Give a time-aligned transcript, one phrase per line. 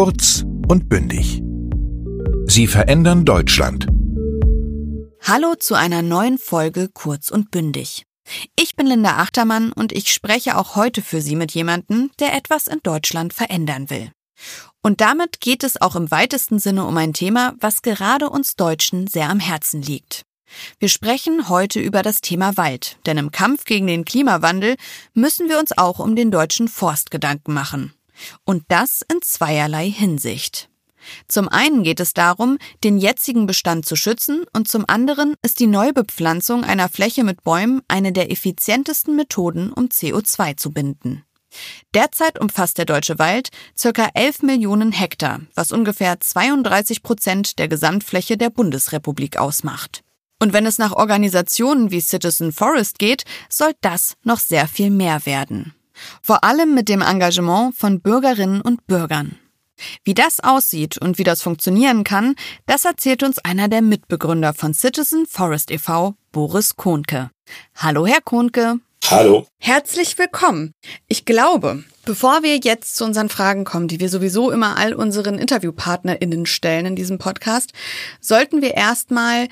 [0.00, 1.42] Kurz und bündig.
[2.46, 3.88] Sie verändern Deutschland.
[5.22, 8.04] Hallo zu einer neuen Folge Kurz und bündig.
[8.54, 12.68] Ich bin Linda Achtermann und ich spreche auch heute für Sie mit jemandem, der etwas
[12.68, 14.12] in Deutschland verändern will.
[14.84, 19.08] Und damit geht es auch im weitesten Sinne um ein Thema, was gerade uns Deutschen
[19.08, 20.22] sehr am Herzen liegt.
[20.78, 24.76] Wir sprechen heute über das Thema Wald, denn im Kampf gegen den Klimawandel
[25.14, 27.94] müssen wir uns auch um den deutschen Forst Gedanken machen.
[28.44, 30.68] Und das in zweierlei Hinsicht.
[31.28, 35.66] Zum einen geht es darum, den jetzigen Bestand zu schützen und zum anderen ist die
[35.66, 41.24] Neubepflanzung einer Fläche mit Bäumen eine der effizientesten Methoden, um CO2 zu binden.
[41.94, 48.36] Derzeit umfasst der deutsche Wald circa 11 Millionen Hektar, was ungefähr 32 Prozent der Gesamtfläche
[48.36, 50.02] der Bundesrepublik ausmacht.
[50.40, 55.24] Und wenn es nach Organisationen wie Citizen Forest geht, soll das noch sehr viel mehr
[55.26, 55.74] werden.
[56.22, 59.38] Vor allem mit dem Engagement von Bürgerinnen und Bürgern.
[60.04, 62.34] Wie das aussieht und wie das funktionieren kann,
[62.66, 67.30] das erzählt uns einer der Mitbegründer von Citizen Forest e.V., Boris Kohnke.
[67.76, 68.80] Hallo, Herr Kohnke.
[69.10, 69.46] Hallo.
[69.58, 70.72] Herzlich willkommen.
[71.06, 75.38] Ich glaube, bevor wir jetzt zu unseren Fragen kommen, die wir sowieso immer all unseren
[75.38, 77.72] InterviewpartnerInnen stellen in diesem Podcast,
[78.20, 79.48] sollten wir erstmal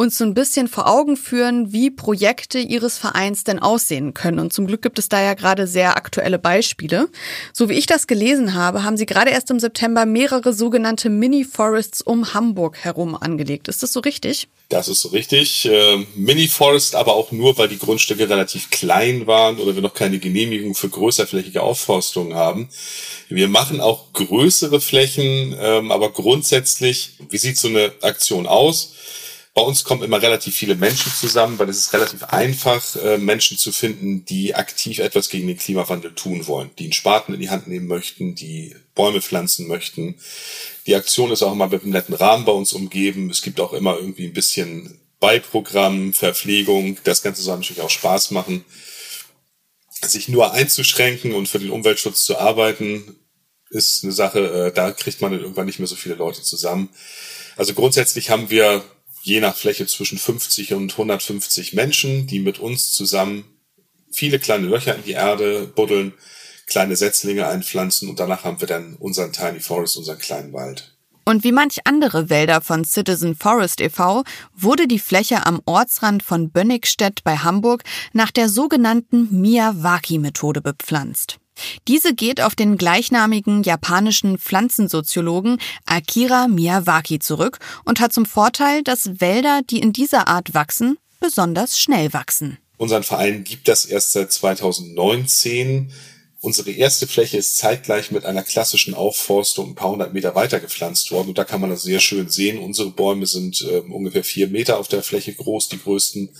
[0.00, 4.38] uns so ein bisschen vor Augen führen, wie Projekte Ihres Vereins denn aussehen können.
[4.38, 7.10] Und zum Glück gibt es da ja gerade sehr aktuelle Beispiele.
[7.52, 12.00] So wie ich das gelesen habe, haben Sie gerade erst im September mehrere sogenannte Mini-Forests
[12.00, 13.68] um Hamburg herum angelegt.
[13.68, 14.48] Ist das so richtig?
[14.70, 15.66] Das ist so richtig.
[15.66, 20.18] Äh, Mini-Forest aber auch nur, weil die Grundstücke relativ klein waren oder wir noch keine
[20.18, 22.70] Genehmigung für größerflächige Aufforstungen haben.
[23.28, 28.94] Wir machen auch größere Flächen, ähm, aber grundsätzlich, wie sieht so eine Aktion aus?
[29.52, 33.58] Bei uns kommen immer relativ viele Menschen zusammen, weil es ist relativ einfach, äh, Menschen
[33.58, 37.50] zu finden, die aktiv etwas gegen den Klimawandel tun wollen, die einen Spaten in die
[37.50, 40.14] Hand nehmen möchten, die Bäume pflanzen möchten.
[40.86, 43.28] Die Aktion ist auch immer mit einem netten Rahmen bei uns umgeben.
[43.28, 46.98] Es gibt auch immer irgendwie ein bisschen Beiprogramm, Verpflegung.
[47.02, 48.64] Das Ganze soll natürlich auch Spaß machen.
[50.00, 53.16] Sich nur einzuschränken und für den Umweltschutz zu arbeiten,
[53.70, 56.88] ist eine Sache, äh, da kriegt man dann irgendwann nicht mehr so viele Leute zusammen.
[57.56, 58.84] Also grundsätzlich haben wir
[59.22, 63.44] je nach Fläche zwischen 50 und 150 Menschen, die mit uns zusammen
[64.12, 66.12] viele kleine Löcher in die Erde buddeln,
[66.66, 70.96] kleine Setzlinge einpflanzen und danach haben wir dann unseren Tiny Forest, unseren kleinen Wald.
[71.24, 74.24] Und wie manch andere Wälder von Citizen Forest e.V.
[74.56, 81.39] wurde die Fläche am Ortsrand von Bönnigstedt bei Hamburg nach der sogenannten Miyawaki-Methode bepflanzt.
[81.88, 89.20] Diese geht auf den gleichnamigen japanischen Pflanzensoziologen Akira Miyawaki zurück und hat zum Vorteil, dass
[89.20, 92.58] Wälder, die in dieser Art wachsen, besonders schnell wachsen.
[92.76, 95.92] Unseren Verein gibt das erst seit 2019.
[96.40, 101.12] Unsere erste Fläche ist zeitgleich mit einer klassischen Aufforstung ein paar hundert Meter weiter gepflanzt
[101.12, 101.28] worden.
[101.28, 102.58] Und da kann man das sehr schön sehen.
[102.58, 106.30] Unsere Bäume sind äh, ungefähr vier Meter auf der Fläche groß, die größten.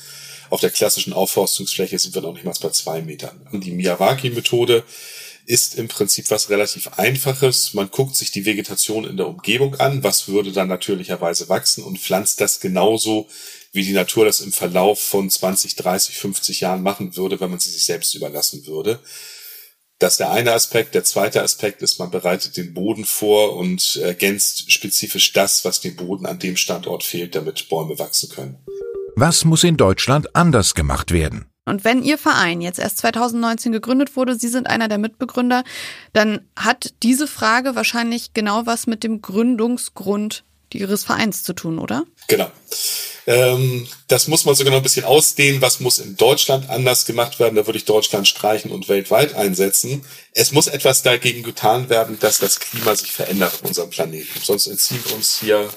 [0.51, 3.47] Auf der klassischen Aufforstungsfläche sind wir noch nicht mal bei zwei Metern.
[3.53, 4.85] Die Miyawaki-Methode
[5.47, 7.73] ist im Prinzip was relativ Einfaches.
[7.73, 11.99] Man guckt sich die Vegetation in der Umgebung an, was würde dann natürlicherweise wachsen und
[11.99, 13.29] pflanzt das genauso,
[13.73, 17.61] wie die Natur das im Verlauf von 20, 30, 50 Jahren machen würde, wenn man
[17.61, 18.99] sie sich selbst überlassen würde.
[20.01, 20.95] Das ist der eine Aspekt.
[20.95, 25.95] Der zweite Aspekt ist, man bereitet den Boden vor und ergänzt spezifisch das, was dem
[25.95, 28.59] Boden an dem Standort fehlt, damit Bäume wachsen können.
[29.21, 31.45] Was muss in Deutschland anders gemacht werden?
[31.67, 35.63] Und wenn Ihr Verein jetzt erst 2019 gegründet wurde, Sie sind einer der Mitbegründer,
[36.15, 42.05] dann hat diese Frage wahrscheinlich genau was mit dem Gründungsgrund Ihres Vereins zu tun, oder?
[42.29, 42.51] Genau.
[43.27, 45.61] Ähm, das muss man sogar noch ein bisschen ausdehnen.
[45.61, 47.57] Was muss in Deutschland anders gemacht werden?
[47.57, 50.03] Da würde ich Deutschland streichen und weltweit einsetzen.
[50.33, 54.41] Es muss etwas dagegen getan werden, dass das Klima sich verändert auf unserem Planeten.
[54.43, 55.69] Sonst entziehen uns hier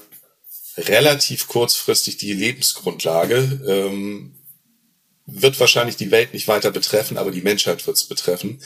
[0.78, 3.62] relativ kurzfristig die Lebensgrundlage.
[3.68, 4.36] Ähm,
[5.26, 8.60] wird wahrscheinlich die Welt nicht weiter betreffen, aber die Menschheit wird es betreffen.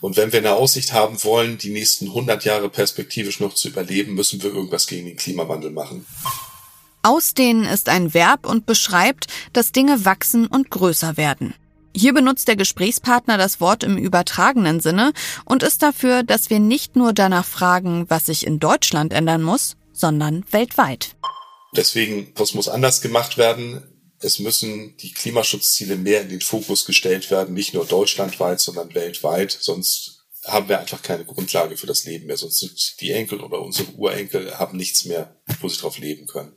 [0.00, 4.14] Und wenn wir eine Aussicht haben wollen, die nächsten 100 Jahre perspektivisch noch zu überleben,
[4.14, 6.04] müssen wir irgendwas gegen den Klimawandel machen.
[7.02, 11.54] Ausdehnen ist ein Verb und beschreibt, dass Dinge wachsen und größer werden.
[11.94, 15.12] Hier benutzt der Gesprächspartner das Wort im übertragenen Sinne
[15.44, 19.76] und ist dafür, dass wir nicht nur danach fragen, was sich in Deutschland ändern muss,
[19.92, 21.16] sondern weltweit.
[21.74, 23.82] Deswegen, was muss anders gemacht werden?
[24.20, 29.56] Es müssen die Klimaschutzziele mehr in den Fokus gestellt werden, nicht nur deutschlandweit, sondern weltweit.
[29.58, 32.36] Sonst haben wir einfach keine Grundlage für das Leben mehr.
[32.36, 36.52] Sonst sind die Enkel oder unsere Urenkel haben nichts mehr, wo sie drauf leben können.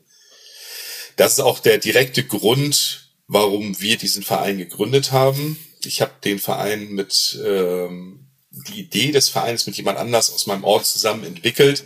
[1.15, 5.57] Das ist auch der direkte Grund, warum wir diesen Verein gegründet haben.
[5.85, 10.63] Ich habe den Verein mit ähm, die Idee des Vereins mit jemand anders aus meinem
[10.63, 11.83] Ort zusammen entwickelt.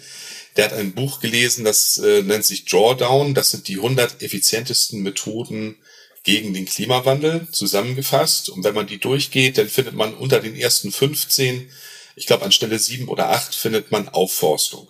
[0.59, 3.33] Der hat ein Buch gelesen, das äh, nennt sich Drawdown.
[3.33, 5.77] Das sind die 100 effizientesten Methoden
[6.25, 8.49] gegen den Klimawandel zusammengefasst.
[8.49, 11.71] Und wenn man die durchgeht, dann findet man unter den ersten 15,
[12.17, 14.89] ich glaube an Stelle 7 oder 8, findet man Aufforstung.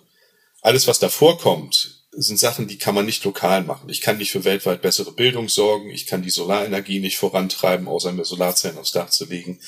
[0.60, 3.90] Alles, was davor kommt, sind Sachen, die kann man nicht lokal machen.
[3.90, 5.90] Ich kann nicht für weltweit bessere Bildung sorgen.
[5.90, 9.60] Ich kann die Solarenergie nicht vorantreiben, außer mir Solarzellen aufs Dach zu legen.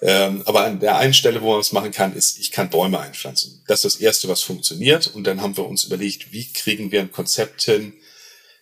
[0.00, 3.00] Ähm, aber an der einen Stelle, wo man es machen kann, ist, ich kann Bäume
[3.00, 3.64] einpflanzen.
[3.66, 5.08] Das ist das Erste, was funktioniert.
[5.08, 7.94] Und dann haben wir uns überlegt, wie kriegen wir ein Konzept hin,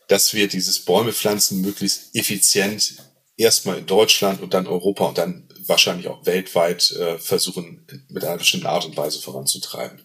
[0.08, 2.94] dass wir dieses Bäume pflanzen möglichst effizient
[3.36, 8.38] erstmal in Deutschland und dann Europa und dann wahrscheinlich auch weltweit äh, versuchen, mit einer
[8.38, 10.00] bestimmten Art und Weise voranzutreiben.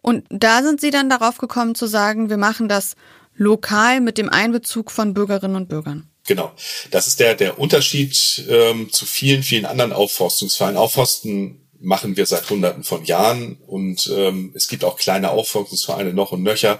[0.00, 2.94] Und da sind Sie dann darauf gekommen zu sagen, wir machen das
[3.34, 6.11] lokal mit dem Einbezug von Bürgerinnen und Bürgern.
[6.26, 6.52] Genau.
[6.90, 10.76] Das ist der, der Unterschied ähm, zu vielen, vielen anderen Aufforstungsvereinen.
[10.76, 16.30] Aufforsten machen wir seit hunderten von Jahren und ähm, es gibt auch kleine Aufforstungsvereine noch
[16.30, 16.78] und nöcher,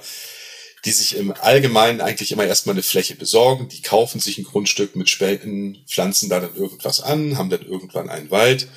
[0.84, 3.68] die sich im Allgemeinen eigentlich immer erstmal eine Fläche besorgen.
[3.68, 8.10] Die kaufen sich ein Grundstück mit Spenden, pflanzen da dann irgendwas an, haben dann irgendwann
[8.10, 8.68] einen Wald.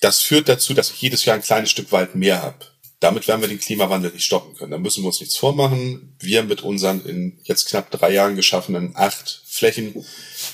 [0.00, 2.66] Das führt dazu, dass ich jedes Jahr ein kleines Stück Wald mehr habe.
[3.00, 4.72] Damit werden wir den Klimawandel nicht stoppen können.
[4.72, 6.14] Da müssen wir uns nichts vormachen.
[6.18, 10.04] Wir mit unseren in jetzt knapp drei Jahren geschaffenen acht Flächen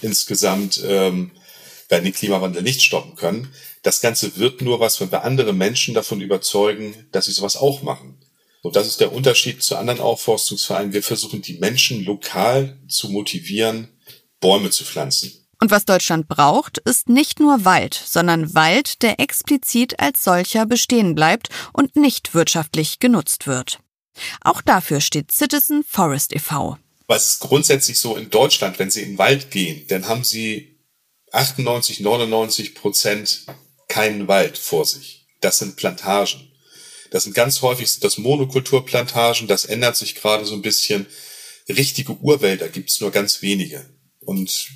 [0.00, 1.32] insgesamt ähm,
[1.88, 3.52] werden den Klimawandel nicht stoppen können.
[3.82, 7.82] Das Ganze wird nur was, wenn wir andere Menschen davon überzeugen, dass sie sowas auch
[7.82, 8.18] machen.
[8.62, 10.92] Und das ist der Unterschied zu anderen Aufforstungsvereinen.
[10.92, 13.88] Wir versuchen, die Menschen lokal zu motivieren,
[14.40, 15.45] Bäume zu pflanzen.
[15.60, 21.14] Und was Deutschland braucht, ist nicht nur Wald, sondern Wald, der explizit als solcher bestehen
[21.14, 23.80] bleibt und nicht wirtschaftlich genutzt wird.
[24.42, 26.78] Auch dafür steht Citizen Forest e.V.
[27.08, 30.76] Es ist grundsätzlich so in Deutschland, wenn Sie in den Wald gehen, dann haben Sie
[31.32, 33.46] 98, 99 Prozent
[33.88, 35.26] keinen Wald vor sich.
[35.40, 36.50] Das sind Plantagen.
[37.10, 39.46] Das sind ganz häufig das Monokulturplantagen.
[39.46, 41.06] Das ändert sich gerade so ein bisschen.
[41.68, 43.84] Richtige Urwälder gibt es nur ganz wenige.
[44.20, 44.68] Und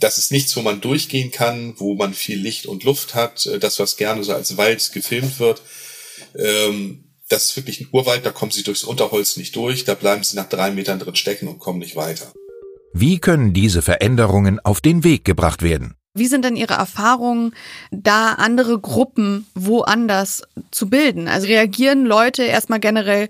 [0.00, 3.58] das ist nichts, wo man durchgehen kann, wo man viel Licht und Luft hat, äh,
[3.58, 5.62] das, was gerne so als Wald gefilmt wird.
[6.36, 10.24] Ähm, das ist wirklich ein Urwald, da kommen sie durchs Unterholz nicht durch, da bleiben
[10.24, 12.32] sie nach drei Metern drin stecken und kommen nicht weiter.
[12.92, 15.94] Wie können diese Veränderungen auf den Weg gebracht werden?
[16.12, 17.54] Wie sind denn Ihre Erfahrungen,
[17.92, 20.42] da andere Gruppen woanders
[20.72, 21.28] zu bilden?
[21.28, 23.28] Also reagieren Leute erstmal generell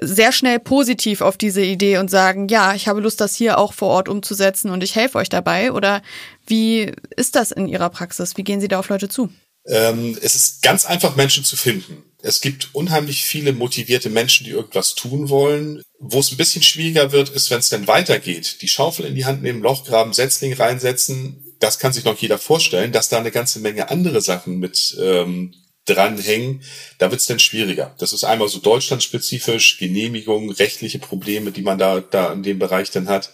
[0.00, 3.72] sehr schnell positiv auf diese Idee und sagen, ja, ich habe Lust, das hier auch
[3.72, 5.72] vor Ort umzusetzen und ich helfe euch dabei?
[5.72, 6.02] Oder
[6.46, 8.36] wie ist das in Ihrer Praxis?
[8.36, 9.30] Wie gehen Sie da auf Leute zu?
[9.66, 12.02] Ähm, es ist ganz einfach, Menschen zu finden.
[12.22, 15.82] Es gibt unheimlich viele motivierte Menschen, die irgendwas tun wollen.
[15.98, 18.62] Wo es ein bisschen schwieriger wird, ist, wenn es dann weitergeht.
[18.62, 21.54] Die Schaufel in die Hand nehmen, Loch graben, Setzling reinsetzen.
[21.60, 25.54] Das kann sich noch jeder vorstellen, dass da eine ganze Menge andere Sachen mit ähm,
[25.86, 26.62] dranhängen,
[26.98, 27.94] da wird es dann schwieriger.
[27.98, 32.90] Das ist einmal so deutschlandspezifisch, Genehmigung, rechtliche Probleme, die man da, da in dem Bereich
[32.90, 33.30] dann hat.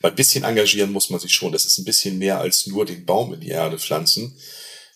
[0.00, 1.52] Weil ein bisschen engagieren muss man sich schon.
[1.52, 4.38] Das ist ein bisschen mehr als nur den Baum in die Erde pflanzen.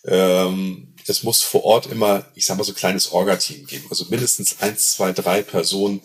[0.05, 3.85] Ähm, es muss vor Ort immer, ich sag mal, so ein kleines Orga-Team geben.
[3.89, 6.01] Also mindestens eins, zwei, drei Personen,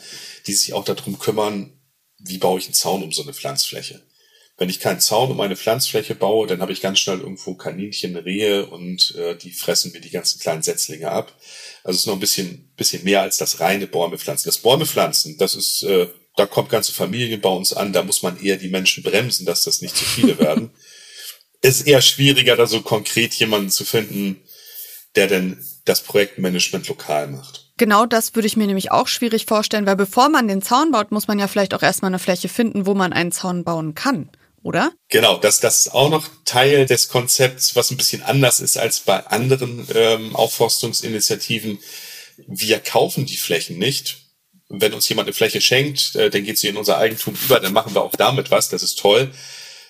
[0.47, 1.73] die sich auch darum kümmern,
[2.19, 4.06] wie baue ich einen Zaun um so eine Pflanzfläche.
[4.59, 8.17] Wenn ich keinen Zaun um eine Pflanzfläche baue, dann habe ich ganz schnell irgendwo Kaninchen,
[8.17, 11.35] Rehe und äh, die fressen mir die ganzen kleinen Setzlinge ab.
[11.85, 14.49] Also es ist noch ein bisschen, bisschen mehr als das reine Bäume pflanzen.
[14.49, 18.23] Das Bäume pflanzen, das ist, äh, da kommt ganze Familien bei uns an, da muss
[18.23, 20.71] man eher die Menschen bremsen, dass das nicht zu viele werden.
[21.61, 24.41] Es ist eher schwieriger, da so konkret jemanden zu finden,
[25.17, 27.73] der denn das Projektmanagement lokal macht.
[27.77, 31.13] Genau das würde ich mir nämlich auch schwierig vorstellen, weil bevor man den Zaun baut,
[31.13, 34.31] muss man ja vielleicht auch erstmal eine Fläche finden, wo man einen Zaun bauen kann
[34.67, 34.93] oder?
[35.09, 38.99] Genau, das, das ist auch noch Teil des Konzepts, was ein bisschen anders ist als
[38.99, 41.79] bei anderen ähm, Aufforstungsinitiativen.
[42.49, 44.19] Wir kaufen die Flächen nicht.
[44.69, 47.73] Wenn uns jemand eine Fläche schenkt, äh, dann geht sie in unser Eigentum über, dann
[47.73, 49.31] machen wir auch damit was, das ist toll.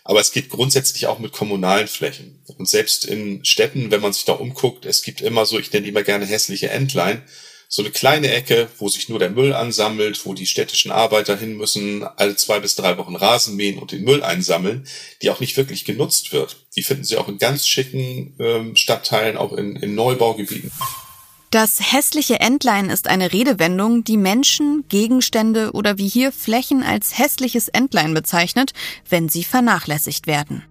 [0.04, 2.44] Aber es geht grundsätzlich auch mit kommunalen Flächen.
[2.58, 5.84] Und selbst in Städten, wenn man sich da umguckt, es gibt immer so, ich nenne
[5.84, 7.22] die immer gerne hässliche Endline
[7.68, 11.56] so eine kleine Ecke, wo sich nur der Müll ansammelt, wo die städtischen Arbeiter hin
[11.56, 14.86] müssen, alle zwei bis drei Wochen Rasen mähen und den Müll einsammeln,
[15.22, 16.66] die auch nicht wirklich genutzt wird.
[16.76, 20.70] Die finden Sie auch in ganz schicken ähm, Stadtteilen, auch in, in Neubaugebieten.
[21.50, 27.68] Das hässliche Entlein ist eine Redewendung, die Menschen, Gegenstände oder wie hier Flächen als hässliches
[27.68, 28.72] Entlein bezeichnet,
[29.08, 30.64] wenn sie vernachlässigt werden.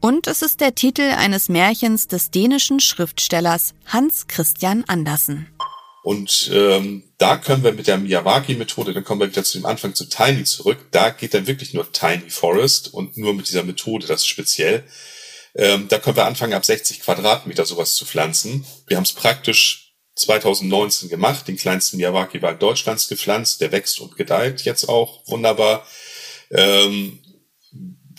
[0.00, 5.48] Und es ist der Titel eines Märchens des dänischen Schriftstellers Hans Christian Andersen.
[6.02, 9.94] Und ähm, da können wir mit der Miyawaki-Methode, dann kommen wir wieder zu dem Anfang
[9.94, 14.06] zu Tiny zurück, da geht dann wirklich nur Tiny Forest und nur mit dieser Methode,
[14.06, 14.84] das ist speziell.
[15.54, 18.64] Ähm, da können wir anfangen, ab 60 Quadratmeter sowas zu pflanzen.
[18.86, 23.60] Wir haben es praktisch 2019 gemacht, den kleinsten Miyawaki-Wald Deutschlands gepflanzt.
[23.60, 25.86] Der wächst und gedeiht jetzt auch wunderbar.
[26.50, 27.18] Ähm,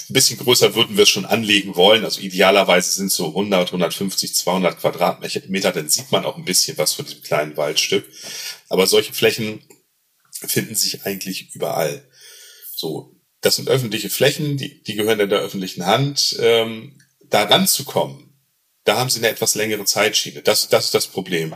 [0.09, 2.03] ein bisschen größer würden wir es schon anlegen wollen.
[2.03, 5.71] Also idealerweise sind so 100, 150, 200 Quadratmeter.
[5.71, 8.05] Dann sieht man auch ein bisschen was von diesem kleinen Waldstück.
[8.69, 9.61] Aber solche Flächen
[10.31, 12.07] finden sich eigentlich überall.
[12.75, 16.37] So, das sind öffentliche Flächen, die, die gehören in der öffentlichen Hand.
[16.39, 16.99] Ähm,
[17.29, 18.33] da ranzukommen,
[18.83, 20.41] da haben sie eine etwas längere Zeitschiene.
[20.41, 21.55] Das, das ist das Problem.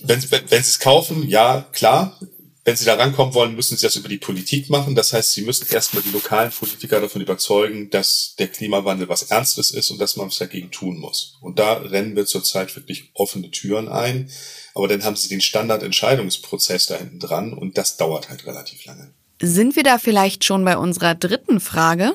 [0.00, 2.18] Wenn, wenn, wenn sie es kaufen, ja, klar,
[2.64, 4.94] wenn sie da rankommen wollen, müssen sie das über die Politik machen.
[4.94, 9.72] Das heißt, sie müssen erstmal die lokalen Politiker davon überzeugen, dass der Klimawandel was Ernstes
[9.72, 11.38] ist und dass man was dagegen tun muss.
[11.40, 14.30] Und da rennen wir zurzeit wirklich offene Türen ein.
[14.74, 19.12] Aber dann haben sie den Standardentscheidungsprozess da hinten dran und das dauert halt relativ lange.
[19.40, 22.12] Sind wir da vielleicht schon bei unserer dritten Frage?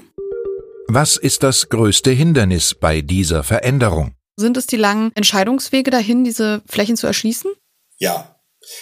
[0.88, 4.14] Was ist das größte Hindernis bei dieser Veränderung?
[4.38, 7.52] Sind es die langen Entscheidungswege dahin, diese Flächen zu erschließen?
[7.98, 8.37] Ja,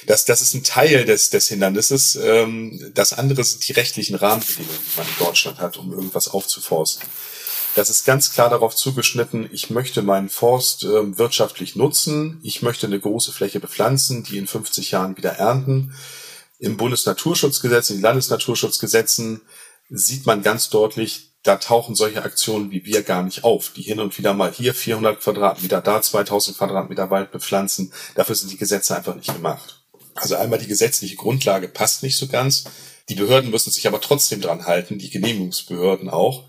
[0.07, 2.15] das, das ist ein Teil des, des Hindernisses.
[2.15, 7.07] Ähm, das andere sind die rechtlichen Rahmenbedingungen, die man in Deutschland hat, um irgendwas aufzuforsten.
[7.75, 12.87] Das ist ganz klar darauf zugeschnitten, ich möchte meinen Forst äh, wirtschaftlich nutzen, ich möchte
[12.87, 15.93] eine große Fläche bepflanzen, die in 50 Jahren wieder ernten.
[16.57, 19.41] Im Bundesnaturschutzgesetz, in den Landesnaturschutzgesetzen
[19.89, 23.99] sieht man ganz deutlich, da tauchen solche Aktionen wie wir gar nicht auf, die hin
[23.99, 27.93] und wieder mal hier 400 Quadratmeter, da 2000 Quadratmeter Wald bepflanzen.
[28.15, 29.83] Dafür sind die Gesetze einfach nicht gemacht.
[30.15, 32.63] Also einmal die gesetzliche Grundlage passt nicht so ganz.
[33.09, 36.45] Die Behörden müssen sich aber trotzdem dran halten, die Genehmigungsbehörden auch.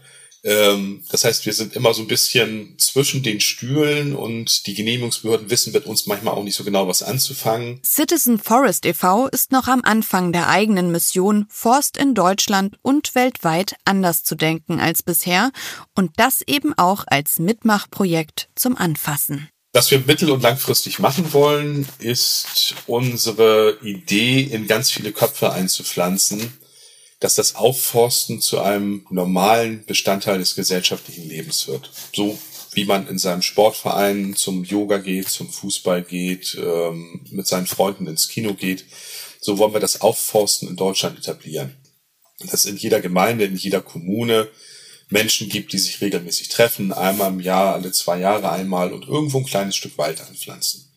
[0.47, 5.51] Ähm, das heißt, wir sind immer so ein bisschen zwischen den Stühlen und die Genehmigungsbehörden
[5.51, 7.81] wissen mit uns manchmal auch nicht so genau, was anzufangen.
[7.85, 9.27] Citizen Forest e.V.
[9.27, 14.79] ist noch am Anfang der eigenen Mission, Forst in Deutschland und weltweit anders zu denken
[14.79, 15.51] als bisher
[15.97, 19.49] und das eben auch als Mitmachprojekt zum Anfassen.
[19.73, 26.53] Was wir mittel- und langfristig machen wollen, ist unsere Idee in ganz viele Köpfe einzupflanzen,
[27.21, 31.91] dass das Aufforsten zu einem normalen Bestandteil des gesellschaftlichen Lebens wird.
[32.15, 32.39] So
[32.73, 38.07] wie man in seinem Sportverein zum Yoga geht, zum Fußball geht, ähm, mit seinen Freunden
[38.07, 38.85] ins Kino geht,
[39.41, 41.75] so wollen wir das Aufforsten in Deutschland etablieren.
[42.41, 44.49] Dass in jeder Gemeinde, in jeder Kommune
[45.09, 49.39] Menschen gibt, die sich regelmäßig treffen, einmal im Jahr, alle zwei Jahre einmal und irgendwo
[49.39, 50.93] ein kleines Stück Wald anpflanzen.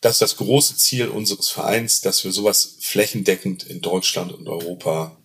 [0.00, 5.17] Das ist das große Ziel unseres Vereins, dass wir sowas flächendeckend in Deutschland und Europa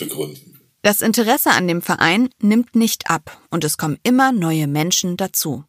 [0.00, 0.60] begründen.
[0.82, 5.64] Das Interesse an dem Verein nimmt nicht ab und es kommen immer neue Menschen dazu.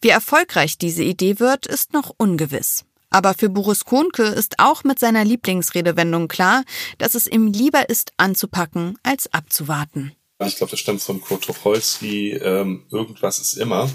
[0.00, 2.84] Wie erfolgreich diese Idee wird, ist noch ungewiss.
[3.10, 6.64] Aber für Boris Kohnke ist auch mit seiner Lieblingsredewendung klar,
[6.98, 10.12] dass es ihm lieber ist, anzupacken, als abzuwarten.
[10.44, 13.90] Ich glaube, das stammt von Kurt Tucholsky, ähm, irgendwas ist immer.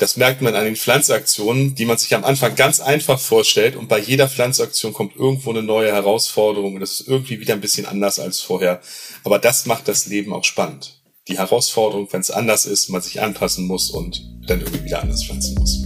[0.00, 3.86] Das merkt man an den Pflanzaktionen, die man sich am Anfang ganz einfach vorstellt und
[3.86, 7.84] bei jeder Pflanzaktion kommt irgendwo eine neue Herausforderung und das ist irgendwie wieder ein bisschen
[7.84, 8.80] anders als vorher.
[9.24, 11.02] Aber das macht das Leben auch spannend.
[11.28, 15.22] Die Herausforderung, wenn es anders ist, man sich anpassen muss und dann irgendwie wieder anders
[15.22, 15.84] pflanzen muss.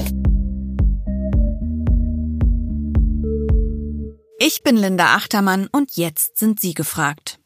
[4.38, 7.40] Ich bin Linda Achtermann und jetzt sind Sie gefragt.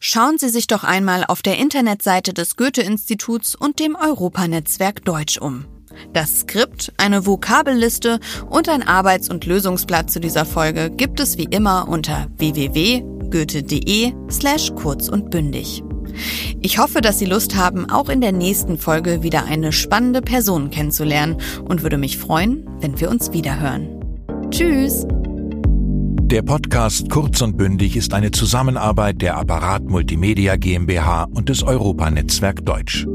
[0.00, 5.66] Schauen Sie sich doch einmal auf der Internetseite des Goethe-Instituts und dem Europanetzwerk Deutsch um.
[6.12, 11.44] Das Skript, eine Vokabelliste und ein Arbeits- und Lösungsblatt zu dieser Folge gibt es wie
[11.44, 15.82] immer unter www.goethe.de slash kurz und bündig.
[16.60, 20.70] Ich hoffe, dass Sie Lust haben, auch in der nächsten Folge wieder eine spannende Person
[20.70, 23.88] kennenzulernen und würde mich freuen, wenn wir uns wiederhören.
[24.50, 25.06] Tschüss!
[26.26, 32.64] Der Podcast Kurz und Bündig ist eine Zusammenarbeit der Apparat Multimedia GmbH und des Europanetzwerk
[32.64, 33.06] Deutsch.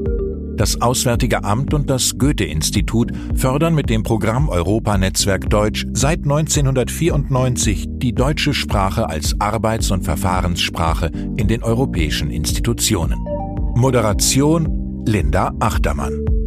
[0.60, 8.12] Das Auswärtige Amt und das Goethe-Institut fördern mit dem Programm Europanetzwerk Deutsch seit 1994 die
[8.12, 13.20] deutsche Sprache als Arbeits- und Verfahrenssprache in den europäischen Institutionen.
[13.74, 16.38] Moderation Linda Achtermann